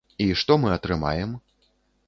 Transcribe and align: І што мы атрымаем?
І 0.27 0.29
што 0.43 0.57
мы 0.63 0.73
атрымаем? 0.77 1.39